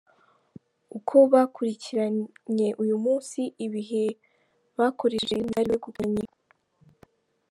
[0.97, 4.03] Uko bakurikiranye uyu munsi, ibihe
[4.77, 6.23] bakoresheje n’imidari begukanye.